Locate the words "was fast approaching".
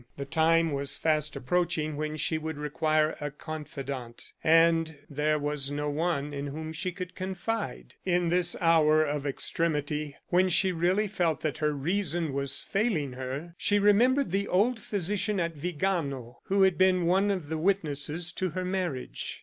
0.71-1.95